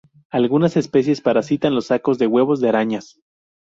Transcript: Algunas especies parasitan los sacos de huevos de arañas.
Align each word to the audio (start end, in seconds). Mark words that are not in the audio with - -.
Algunas 0.31 0.77
especies 0.77 1.21
parasitan 1.21 1.75
los 1.75 1.85
sacos 1.85 2.17
de 2.17 2.25
huevos 2.25 2.59
de 2.59 2.69
arañas. 2.69 3.19